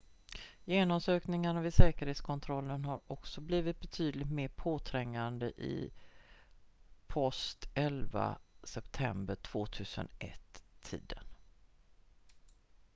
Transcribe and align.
genomsökningar 0.65 1.61
vid 1.61 1.73
säkerhetskontroller 1.73 2.77
har 2.77 3.01
också 3.07 3.41
blivit 3.41 3.79
betydligt 3.79 4.31
mer 4.31 4.47
påträngande 4.47 5.45
i 5.49 5.91
post-11 7.07 8.35
september 8.63 9.35
2001-tiden 9.35 11.23